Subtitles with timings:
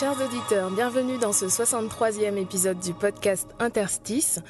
[0.00, 4.40] Chers auditeurs, bienvenue dans ce 63e épisode du podcast Interstice.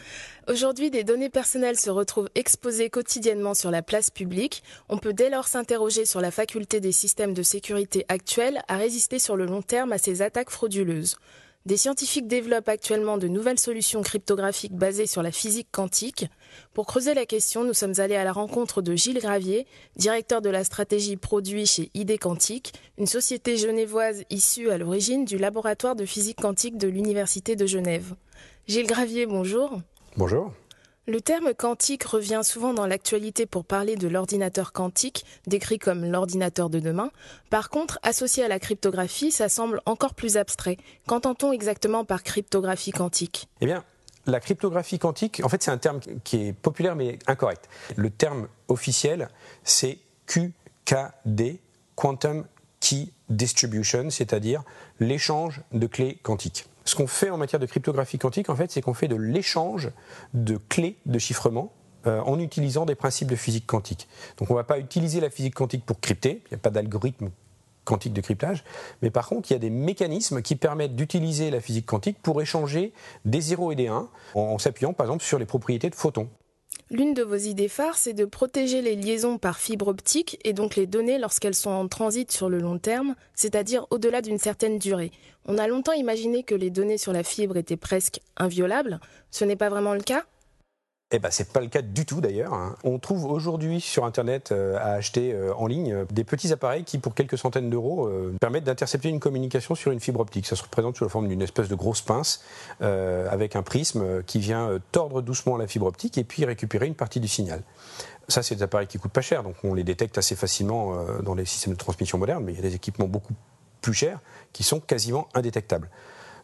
[0.46, 4.62] Aujourd'hui, des données personnelles se retrouvent exposées quotidiennement sur la place publique.
[4.88, 9.18] On peut dès lors s'interroger sur la faculté des systèmes de sécurité actuels à résister
[9.18, 11.16] sur le long terme à ces attaques frauduleuses.
[11.66, 16.26] Des scientifiques développent actuellement de nouvelles solutions cryptographiques basées sur la physique quantique.
[16.72, 20.48] Pour creuser la question, nous sommes allés à la rencontre de Gilles Gravier, directeur de
[20.48, 26.06] la stratégie produit chez ID Quantique, une société genevoise issue à l'origine du laboratoire de
[26.06, 28.14] physique quantique de l'Université de Genève.
[28.66, 29.82] Gilles Gravier, bonjour.
[30.16, 30.54] Bonjour.
[31.06, 36.68] Le terme quantique revient souvent dans l'actualité pour parler de l'ordinateur quantique, décrit comme l'ordinateur
[36.68, 37.10] de demain.
[37.48, 40.76] Par contre, associé à la cryptographie, ça semble encore plus abstrait.
[41.06, 43.48] Qu'entend-on exactement par cryptographie quantique?
[43.62, 43.82] Eh bien,
[44.26, 47.68] la cryptographie quantique, en fait, c'est un terme qui est populaire mais incorrect.
[47.96, 49.30] Le terme officiel,
[49.64, 51.60] c'est QKD,
[51.96, 52.44] Quantum
[52.78, 54.62] Key Distribution, c'est-à-dire
[55.00, 56.66] l'échange de clés quantiques.
[56.84, 59.90] Ce qu'on fait en matière de cryptographie quantique, en fait, c'est qu'on fait de l'échange
[60.34, 61.72] de clés de chiffrement
[62.06, 64.08] euh, en utilisant des principes de physique quantique.
[64.38, 66.70] Donc on ne va pas utiliser la physique quantique pour crypter, il n'y a pas
[66.70, 67.28] d'algorithme
[67.84, 68.64] quantique de cryptage,
[69.02, 72.40] mais par contre, il y a des mécanismes qui permettent d'utiliser la physique quantique pour
[72.40, 72.94] échanger
[73.26, 76.30] des 0 et des 1 en, en s'appuyant par exemple sur les propriétés de photons.
[76.92, 80.74] L'une de vos idées phares, c'est de protéger les liaisons par fibre optique et donc
[80.74, 85.12] les données lorsqu'elles sont en transit sur le long terme, c'est-à-dire au-delà d'une certaine durée.
[85.46, 88.98] On a longtemps imaginé que les données sur la fibre étaient presque inviolables.
[89.30, 90.24] Ce n'est pas vraiment le cas
[91.12, 92.54] Eh ben, c'est pas le cas du tout d'ailleurs.
[92.54, 92.76] hein.
[92.84, 96.84] On trouve aujourd'hui sur Internet euh, à acheter euh, en ligne euh, des petits appareils
[96.84, 98.08] qui, pour quelques centaines d'euros,
[98.40, 100.46] permettent d'intercepter une communication sur une fibre optique.
[100.46, 102.42] Ça se représente sous la forme d'une espèce de grosse pince
[102.80, 107.20] avec un prisme qui vient tordre doucement la fibre optique et puis récupérer une partie
[107.20, 107.62] du signal.
[108.28, 111.34] Ça, c'est des appareils qui coûtent pas cher, donc on les détecte assez facilement dans
[111.34, 113.34] les systèmes de transmission modernes, mais il y a des équipements beaucoup
[113.80, 114.20] plus chers
[114.52, 115.88] qui sont quasiment indétectables.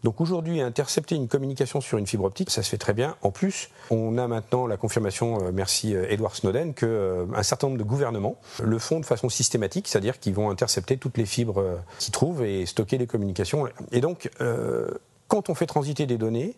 [0.06, 3.16] Donc aujourd'hui, intercepter une communication sur une fibre optique, ça se fait très bien.
[3.22, 7.42] En plus, on a maintenant la confirmation, euh, merci euh, Edward Snowden, que euh, un
[7.42, 11.26] certain nombre de gouvernements le font de façon systématique, c'est-à-dire qu'ils vont intercepter toutes les
[11.26, 13.66] fibres qu'ils trouvent et stocker les communications.
[13.90, 14.30] Et donc,
[15.26, 16.54] quand on fait transiter des données,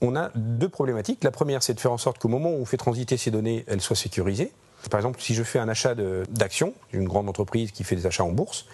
[0.00, 1.22] on a deux problématiques.
[1.22, 3.64] La première, c'est de faire en sorte qu'au moment où on fait transiter ces données,
[3.68, 4.50] elles soient sécurisées.
[4.90, 8.24] Par exemple, si je fais un achat d'actions, une grande entreprise qui fait des achats
[8.24, 8.66] en bourse,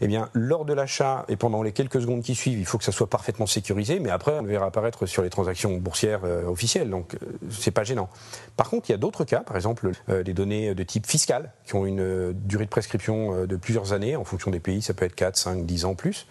[0.00, 2.84] eh bien, lors de l'achat et pendant les quelques secondes qui suivent, il faut que
[2.84, 6.46] ça soit parfaitement sécurisé, mais après, on le verra apparaître sur les transactions boursières euh,
[6.46, 7.18] officielles, donc euh,
[7.50, 8.08] c'est pas gênant.
[8.56, 11.52] Par contre, il y a d'autres cas, par exemple, euh, des données de type fiscal,
[11.64, 14.82] qui ont une euh, durée de prescription euh, de plusieurs années, en fonction des pays,
[14.82, 16.26] ça peut être 4, 5, 10 ans plus,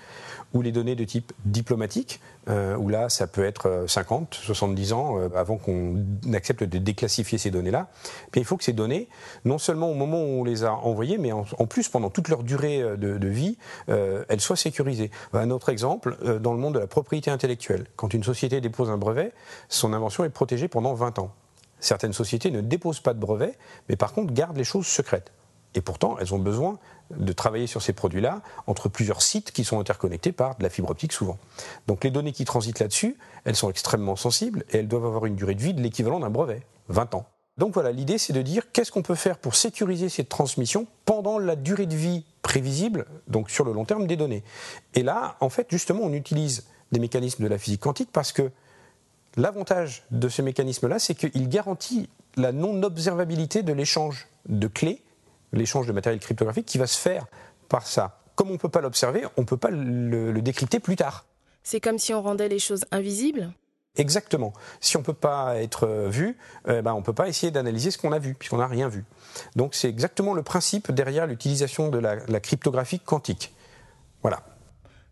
[0.54, 4.94] ou les données de type diplomatique, euh, où là, ça peut être euh, 50, 70
[4.94, 6.04] ans euh, avant qu'on
[6.34, 7.88] accepte de déclassifier ces données-là.
[8.38, 9.10] Il faut que ces données,
[9.46, 12.44] non seulement au moment où on les a envoyées, mais en, plus pendant toute leur
[12.44, 13.58] durée euh, de, vie,
[13.90, 15.12] euh, elles soient sécurisées.
[15.34, 18.90] Un autre exemple, euh, dans le monde de la propriété intellectuelle, quand une société dépose
[18.90, 19.34] un brevet,
[19.70, 21.32] son invention est protégée pendant 20 ans.
[21.80, 23.54] Certaines sociétés ne déposent pas de brevet,
[23.90, 25.32] mais par contre gardent les choses secrètes.
[25.76, 26.80] Et pourtant, elles ont besoin
[27.12, 30.90] de travailler sur ces produits-là entre plusieurs sites qui sont interconnectés par de la fibre
[30.90, 31.38] optique souvent.
[31.88, 35.36] Donc les données qui transitent là-dessus, elles sont extrêmement sensibles et elles doivent avoir une
[35.36, 37.26] durée de vie de l'équivalent d'un brevet, 20 ans.
[37.58, 41.40] Donc voilà, l'idée c'est de dire qu'est-ce qu'on peut faire pour sécuriser cette transmission pendant
[41.40, 44.44] la durée de vie prévisible, donc sur le long terme des données.
[44.94, 48.52] Et là, en fait, justement, on utilise des mécanismes de la physique quantique parce que
[49.38, 55.04] L'avantage de ce mécanisme-là, c'est qu'il garantit la non-observabilité de l'échange de clés,
[55.54, 57.26] l'échange de matériel cryptographique qui va se faire
[57.70, 58.20] par ça.
[58.36, 61.26] Comme on ne peut pas l'observer, on ne peut pas le, le décrypter plus tard.
[61.64, 63.52] C'est comme si on rendait les choses invisibles
[63.98, 64.54] Exactement.
[64.80, 66.38] Si on ne peut pas être euh, vu,
[66.68, 68.88] euh, ben, on ne peut pas essayer d'analyser ce qu'on a vu, puisqu'on n'a rien
[68.88, 69.04] vu.
[69.56, 73.54] Donc c'est exactement le principe derrière l'utilisation de la, la cryptographie quantique.
[74.22, 74.44] Voilà.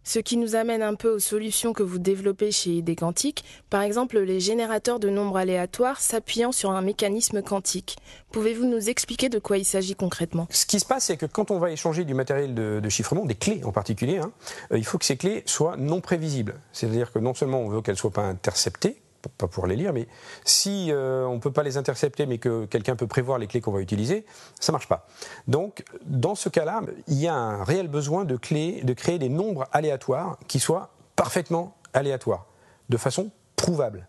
[0.07, 3.81] Ce qui nous amène un peu aux solutions que vous développez chez ID Quantique, par
[3.81, 7.97] exemple les générateurs de nombres aléatoires s'appuyant sur un mécanisme quantique.
[8.31, 10.47] Pouvez-vous nous expliquer de quoi il s'agit concrètement?
[10.51, 13.33] Ce qui se passe, c'est que quand on va échanger du matériel de, chiffrement, des
[13.33, 14.31] clés en particulier, hein,
[14.71, 16.61] euh, il faut que ces clés soient non prévisibles.
[16.71, 19.93] C'est-à-dire que non seulement on veut qu'elles ne soient pas interceptées, pas pour les lire,
[19.93, 20.07] mais
[20.43, 23.61] si euh, on ne peut pas les intercepter, mais que quelqu'un peut prévoir les clés
[23.61, 24.25] qu'on va utiliser,
[24.59, 25.07] ça marche pas.
[25.47, 29.29] Donc, dans ce cas-là, il y a un réel besoin de, clés, de créer des
[29.29, 32.45] nombres aléatoires qui soient parfaitement aléatoires,
[32.89, 34.07] de façon prouvable.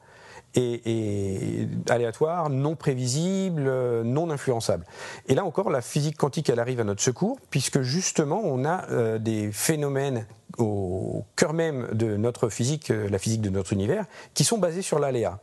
[0.56, 3.70] Et, aléatoire, non prévisible,
[4.02, 4.86] non influençable.
[5.28, 8.88] Et là encore, la physique quantique, elle arrive à notre secours, puisque justement, on a
[8.90, 10.26] euh, des phénomènes
[10.58, 14.82] au cœur même de notre physique, euh, la physique de notre univers, qui sont basés
[14.82, 15.40] sur l'aléa.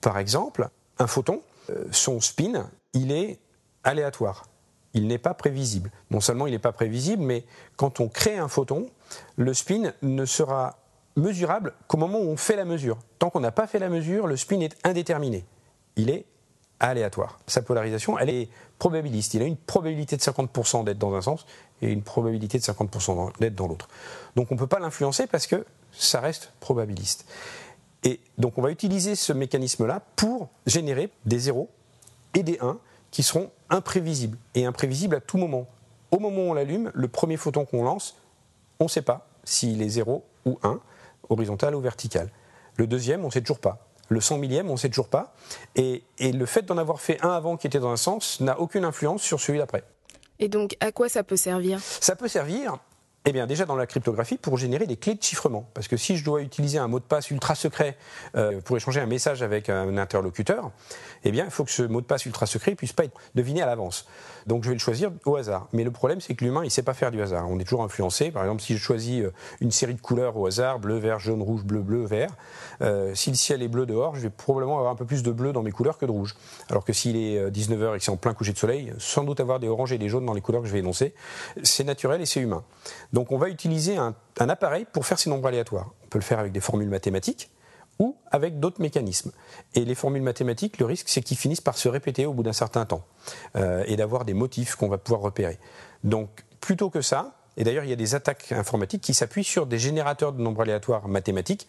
[0.00, 0.68] Par exemple,
[0.98, 3.38] un photon, euh, son spin, il est
[3.84, 4.46] aléatoire.
[4.94, 5.90] Il n'est pas prévisible.
[6.10, 7.44] Non seulement il n'est pas prévisible, mais
[7.76, 8.88] quand on crée un photon,
[9.36, 10.78] le spin ne sera
[11.18, 12.98] mesurable qu'au moment où on fait la mesure.
[13.18, 15.44] Tant qu'on n'a pas fait la mesure, le spin est indéterminé.
[15.96, 16.24] Il est
[16.80, 17.38] aléatoire.
[17.46, 18.48] Sa polarisation, elle est
[18.78, 19.34] probabiliste.
[19.34, 21.44] Il a une probabilité de 50% d'être dans un sens
[21.82, 23.88] et une probabilité de 50% d'être dans l'autre.
[24.36, 27.26] Donc on ne peut pas l'influencer parce que ça reste probabiliste.
[28.04, 31.68] Et donc on va utiliser ce mécanisme-là pour générer des zéros
[32.34, 32.78] et des 1
[33.10, 35.66] qui seront imprévisibles, et imprévisibles à tout moment.
[36.10, 38.16] Au moment où on l'allume, le premier photon qu'on lance,
[38.80, 40.78] on ne sait pas s'il est 0 ou 1,
[41.28, 42.30] horizontal ou vertical.
[42.76, 43.86] Le deuxième, on ne sait toujours pas.
[44.08, 45.34] Le 100 millième, on ne sait toujours pas.
[45.76, 48.58] Et, et le fait d'en avoir fait un avant qui était dans un sens n'a
[48.58, 49.84] aucune influence sur celui d'après.
[50.38, 51.80] Et donc, à quoi ça peut servir?
[51.80, 52.78] Ça peut servir
[53.24, 55.68] eh bien, déjà dans la cryptographie, pour générer des clés de chiffrement.
[55.74, 57.96] Parce que si je dois utiliser un mot de passe ultra secret
[58.36, 60.70] euh, pour échanger un message avec un interlocuteur,
[61.24, 63.60] eh bien, il faut que ce mot de passe ultra secret puisse pas être deviné
[63.60, 64.06] à l'avance.
[64.46, 65.68] Donc, je vais le choisir au hasard.
[65.72, 67.46] Mais le problème, c'est que l'humain, il ne sait pas faire du hasard.
[67.50, 68.30] On est toujours influencé.
[68.30, 71.42] Par exemple, si je choisis euh, une série de couleurs au hasard, bleu, vert, jaune,
[71.42, 72.30] rouge, bleu, bleu, vert,
[72.80, 75.32] euh, si le ciel est bleu dehors, je vais probablement avoir un peu plus de
[75.32, 76.34] bleu dans mes couleurs que de rouge.
[76.70, 79.40] Alors que s'il est 19h et que c'est en plein coucher de soleil, sans doute
[79.40, 81.14] avoir des oranges et des jaunes dans les couleurs que je vais énoncer.
[81.62, 82.64] C'est naturel et c'est humain.
[83.12, 85.92] Donc, on va utiliser un, appareil pour faire ces nombres aléatoires.
[86.04, 87.50] On peut le faire avec des formules mathématiques
[87.98, 89.32] ou avec d'autres mécanismes.
[89.74, 92.52] Et les formules mathématiques, le risque, c'est qu'ils finissent par se répéter au bout d'un
[92.52, 93.04] certain temps
[93.56, 95.58] euh, et d'avoir des motifs qu'on va pouvoir repérer.
[96.04, 99.66] Donc, plutôt que ça, et d'ailleurs, il y a des attaques informatiques qui s'appuient sur
[99.66, 101.66] des générateurs de nombres aléatoires mathématiques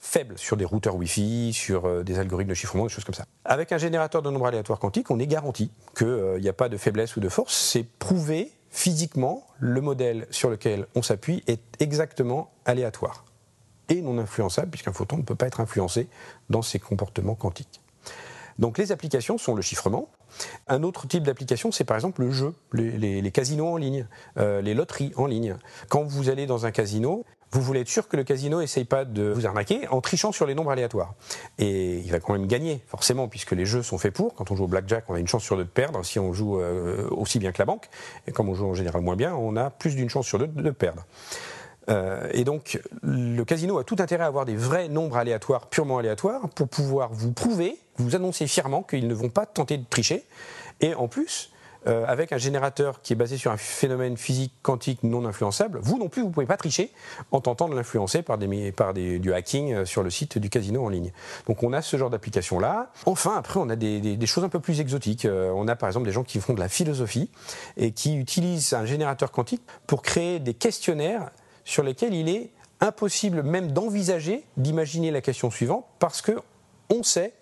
[0.00, 3.26] faibles, sur des routeurs Wi-Fi, sur euh, des algorithmes de chiffrement, des choses comme ça.
[3.44, 6.76] Avec un générateur de nombres aléatoires quantiques, on est garanti qu'il n'y a pas de
[6.76, 7.54] faiblesse ou de force.
[7.54, 13.24] C'est prouvé physiquement, le modèle sur lequel on s'appuie est exactement aléatoire
[13.88, 16.08] et non influençable, puisqu'un photon ne peut pas être influencé
[16.50, 17.80] dans ses comportements quantiques.
[18.58, 20.08] Donc les applications sont le chiffrement.
[20.66, 24.06] Un autre type d'application, c'est par exemple le jeu, les, casinos en ligne,
[24.36, 25.56] euh, les loteries en ligne.
[25.88, 29.04] Quand vous allez dans un casino, vous voulez être sûr que le casino n'essaye pas
[29.04, 31.14] de vous arnaquer en trichant sur les nombres aléatoires.
[31.58, 34.34] Et il va quand même gagner, forcément, puisque les jeux sont faits pour.
[34.34, 36.32] Quand on joue au blackjack, on a une chance sur deux de perdre si on
[36.32, 37.88] joue euh, aussi bien que la banque.
[38.26, 40.46] Et comme on joue en général moins bien, on a plus d'une chance sur deux
[40.46, 41.04] de perdre.
[41.88, 45.98] Euh, et donc, le casino a tout intérêt à avoir des vrais nombres aléatoires, purement
[45.98, 50.24] aléatoires, pour pouvoir vous prouver, vous annoncer fièrement qu'ils ne vont pas tenter de tricher.
[50.80, 51.50] Et en plus,
[51.88, 55.98] euh, avec un générateur qui est basé sur un phénomène physique quantique non influençable, vous
[55.98, 56.92] non plus, vous ne pouvez pas tricher
[57.32, 60.88] en tentant de l'influencer par, des, du hacking euh, sur le site du casino en
[60.88, 61.12] ligne.
[61.46, 62.92] Donc on a ce genre d'application-là.
[63.06, 65.24] Enfin, après, on a des, des, choses un peu plus exotiques.
[65.24, 67.30] Euh, on a par exemple des gens qui font de la philosophie
[67.76, 71.30] et qui utilisent un générateur quantique pour créer des questionnaires
[71.64, 72.50] sur lesquels il est
[72.80, 76.38] impossible même d'envisager d'imaginer la question suivante parce que
[76.90, 77.32] on sait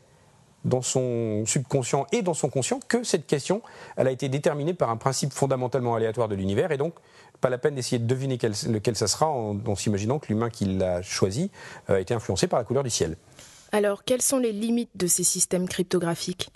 [0.66, 3.62] dans son subconscient et dans son conscient que cette question,
[3.96, 6.94] elle a été déterminée par un principe fondamentalement aléatoire de l'univers et donc
[7.40, 11.02] pas la peine d'essayer de deviner lequel ça sera en, s'imaginant que l'humain qui l'a
[11.02, 11.50] choisi
[11.88, 13.16] euh, a été influencé par la couleur du ciel.
[13.72, 16.50] Alors, quelles sont les limites de ces systèmes cryptographiques?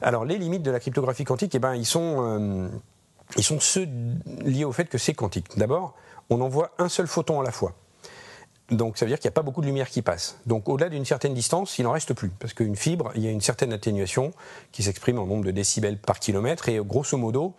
[0.00, 2.68] Alors, les limites de la cryptographie quantique, eh ben, ils, sont, euh,
[3.36, 3.88] ils sont ceux
[4.44, 5.46] liés au fait que c'est quantique.
[5.56, 5.94] D'abord,
[6.30, 7.74] on envoie un seul photon à la fois.
[8.70, 10.38] Donc ça veut dire qu'il n'y a pas beaucoup de lumière qui passe.
[10.46, 12.30] Donc au-delà d'une certaine distance, il n'en reste plus.
[12.30, 14.32] Parce qu'une fibre, il y a une certaine atténuation
[14.70, 16.68] qui s'exprime en nombre de décibels par kilomètre.
[16.68, 17.54] Et grosso modo,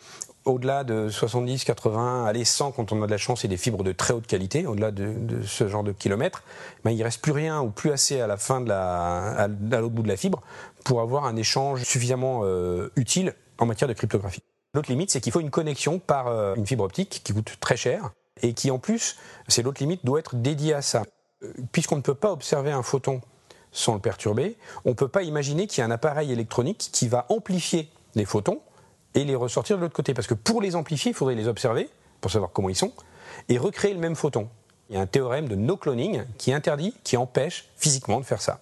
[0.46, 3.84] au-delà de 70, 80, allez 100 quand on a de la chance et des fibres
[3.84, 6.44] de très haute qualité, au-delà de, ce genre de kilomètres,
[6.84, 10.04] ben, il reste plus rien ou plus assez à la fin de la, l'autre bout
[10.04, 10.42] de la fibre
[10.84, 14.42] pour avoir un échange suffisamment euh, utile en matière de cryptographie.
[14.74, 17.78] L'autre limite, c'est qu'il faut une connexion par euh, une fibre optique qui coûte très
[17.78, 18.12] cher
[18.42, 21.04] et qui en plus, c'est l'autre limite, doit être dédié à ça.
[21.44, 23.22] Euh, puisqu'on ne peut pas observer un photon
[23.72, 27.08] sans le perturber, on ne peut pas imaginer qu'il y a un appareil électronique qui
[27.08, 28.62] va amplifier les photons
[29.16, 30.14] et les ressortir de l'autre côté.
[30.14, 31.90] Parce que pour les amplifier, il faudrait les observer,
[32.22, 32.94] pour savoir comment ils sont,
[33.50, 34.48] et recréer le même photon.
[34.90, 38.42] Il y a un théorème de no cloning qui interdit, qui empêche physiquement de faire
[38.42, 38.60] ça.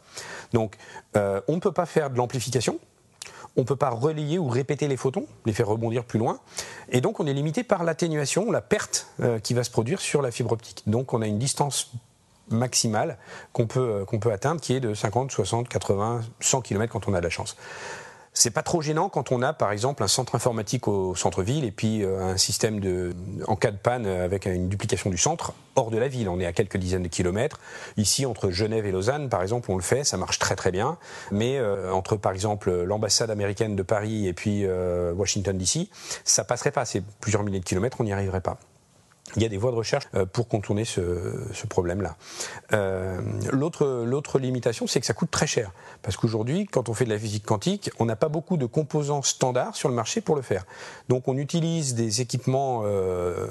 [0.54, 0.75] Donc,
[1.18, 2.80] euh, on ne peut pas faire de l'amplification,
[3.58, 6.39] on ne peut pas relayer ou répéter les photons, les faire rebondir plus loin.
[6.89, 10.22] Et donc on est limité par l'atténuation, la perte euh, qui va se produire sur
[10.22, 10.84] la fibre optique.
[10.88, 11.91] Donc on a une distance
[12.50, 13.17] maximale
[13.53, 17.08] qu'on peut, euh, qu'on peut atteindre qui est de 50, 60, 80, 100 km quand
[17.08, 17.58] on a de la chance.
[18.34, 21.72] C'est pas trop gênant quand on a par exemple un centre informatique au centre-ville et
[21.72, 23.14] puis euh, un système de,
[23.48, 26.30] en cas de panne avec une duplication du centre hors de la ville.
[26.30, 27.60] On est à quelques dizaines de kilomètres.
[27.98, 30.98] Ici, entre Genève et Lausanne, par exemple, on le fait, ça marche très très bien.
[31.32, 35.90] Mais euh, entre par exemple l'ambassade américaine de Paris et puis euh, Washington DC,
[36.24, 36.86] ça passerait pas.
[36.86, 38.58] C'est plusieurs milliers de kilomètres, on n'y arriverait pas
[39.36, 41.02] il y a des voies de recherche euh, pour contourner ce,
[41.70, 42.18] problème-là.
[42.74, 43.22] Euh,
[43.52, 45.72] l'autre limitation, c'est que ça coûte très cher.
[46.02, 49.22] Parce qu'aujourd'hui, quand on fait de la physique quantique, on n'a pas beaucoup de composants
[49.22, 50.66] standards sur le marché pour le faire.
[51.10, 53.48] Donc on utilise des équipements euh,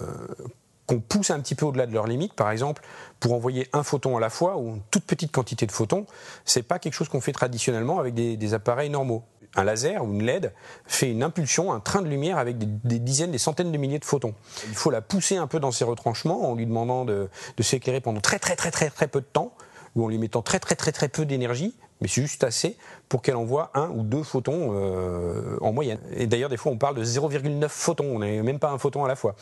[0.90, 2.34] qu'on pousse un petit peu au-delà de leurs limites.
[2.34, 2.82] Par exemple,
[3.20, 6.04] pour envoyer un photon à la fois ou une toute petite quantité de photons,
[6.44, 9.24] c'est pas quelque chose qu'on fait traditionnellement avec des appareils normaux
[9.56, 10.52] un laser ou une LED
[10.86, 14.04] fait une impulsion, un train de lumière avec des, dizaines, des centaines de milliers de
[14.04, 14.34] photons.
[14.68, 17.28] Il faut la pousser un peu dans ses retranchements en lui demandant de,
[17.60, 19.52] s'éclairer pendant très très très très très peu de temps
[19.96, 22.76] ou en lui mettant très très très très peu d'énergie, mais c'est juste assez
[23.08, 25.98] pour qu'elle envoie un ou deux photons euh, en moyenne.
[26.16, 29.04] Et d'ailleurs, des fois, on parle de 0,9 photons, on n'est même pas un photon
[29.04, 29.34] à la fois.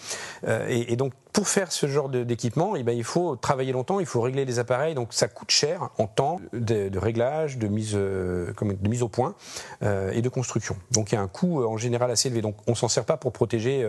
[0.46, 4.06] Euh, et, donc, pour faire ce genre d'équipement, eh ben, il faut travailler longtemps, il
[4.06, 8.52] faut régler les appareils, donc ça coûte cher en temps de, réglage, de mise, euh,
[8.60, 9.34] de mise au point
[9.82, 10.76] et de construction.
[10.90, 12.42] Donc, il y a un coût en général assez élevé.
[12.42, 13.86] Donc, on s'en sert pas pour protéger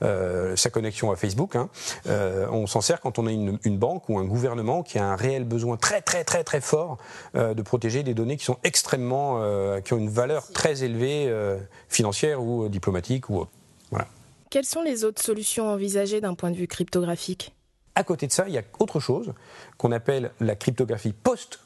[0.00, 1.56] sa connexion à Facebook.
[1.56, 1.68] Hein.
[2.06, 5.16] on s'en sert quand on a une, une, banque ou un gouvernement qui a un
[5.16, 6.98] réel besoin très, très, très, très fort
[7.34, 9.40] de protéger des données qui sont extrêmement
[9.70, 13.50] euh, qui ont une valeur très élevée euh, financière ou euh, diplomatique ou autre.
[13.90, 14.06] Voilà.
[14.50, 17.54] Quelles sont les autres solutions envisagées d'un point de vue cryptographique?
[17.94, 19.32] À côté de ça, il y a autre chose
[19.78, 21.60] qu'on appelle la cryptographie post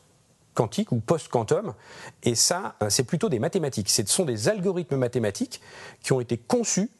[0.53, 1.73] quantique ou post-quantum.
[2.23, 3.89] Et ça, c'est plutôt des mathématiques.
[3.89, 5.63] Ce sont des algorithmes mathématiques
[6.03, 6.91] qui ont été conçus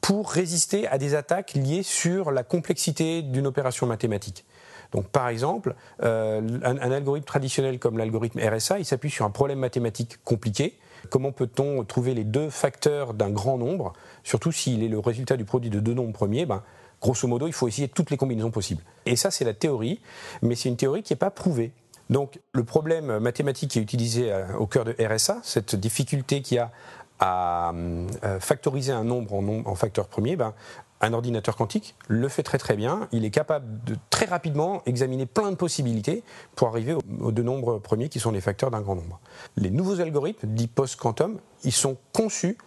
[0.00, 4.44] pour résister à des attaques liées sur la complexité d'une opération mathématique.
[4.92, 9.58] Donc par exemple, euh, un, algorithme traditionnel comme l'algorithme RSA, il s'appuie sur un problème
[9.58, 10.78] mathématique compliqué.
[11.10, 13.92] Comment peut-on trouver les deux facteurs d'un grand nombre,
[14.24, 16.62] surtout s'il est le résultat du produit de deux nombres premiers ben,
[17.00, 18.82] Grosso modo, il faut essayer toutes les combinaisons possibles.
[19.06, 20.00] Et ça, c'est la théorie,
[20.40, 21.72] mais c'est une théorie qui n'est pas prouvée.
[22.10, 26.56] Donc le problème mathématique qui est utilisé euh, au cœur de RSA, cette difficulté qu'il
[26.56, 26.70] y a
[27.24, 30.54] à euh, factoriser un nombre en, en facteur premier, ben,
[31.00, 33.08] un ordinateur quantique le fait très très bien.
[33.12, 36.24] Il est capable de très rapidement examiner plein de possibilités
[36.56, 39.20] pour arriver aux, deux nombres premiers qui sont les facteurs d'un grand nombre.
[39.56, 42.58] Les nouveaux algorithmes dits post-quantum, ils sont conçus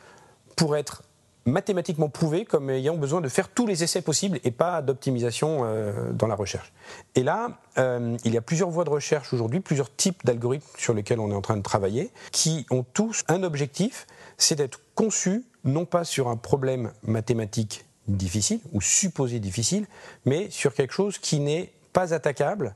[0.55, 1.03] pour être
[1.45, 6.11] mathématiquement prouvés comme ayant besoin de faire tous les essais possibles et pas d'optimisation euh,
[6.11, 6.73] dans la recherche.
[7.13, 10.93] Et là, euh, il y a plusieurs voies de recherche aujourd'hui, plusieurs types d'algorithmes sur
[10.93, 15.43] lesquels on est en train de travailler, qui ont tous un objectif, c'est d'être conçus
[15.63, 19.87] non pas sur un problème mathématique difficile ou supposé difficile,
[20.25, 22.75] mais sur quelque chose qui n'est pas attaquable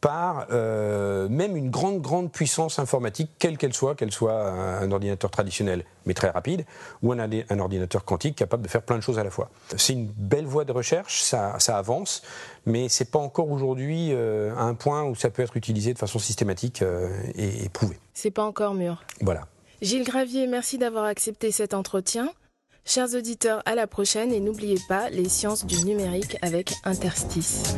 [0.00, 5.30] par euh, même une grande, grande puissance informatique, quelle qu'elle soit, qu'elle soit un, ordinateur
[5.30, 6.64] traditionnel mais très rapide,
[7.02, 9.50] ou un, un, ordinateur quantique capable de faire plein de choses à la fois.
[9.76, 12.22] C'est une belle voie de recherche, ça, ça avance,
[12.64, 15.98] mais c'est pas encore aujourd'hui euh, à un point où ça peut être utilisé de
[15.98, 17.98] façon systématique euh, et, et prouvé.
[18.14, 19.04] C'est pas encore mûr.
[19.20, 19.46] Voilà.
[19.82, 22.30] Gilles Gravier, merci d'avoir accepté cet entretien.
[22.86, 27.74] Chers auditeurs, à la prochaine et n'oubliez pas les sciences du numérique avec Interstice.